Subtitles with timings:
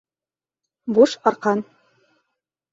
[0.97, 1.63] Буш арҡан.